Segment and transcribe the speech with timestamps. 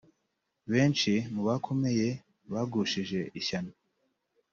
[0.71, 2.07] Benshi mu bakomeye
[2.51, 3.71] bagushije ishyano,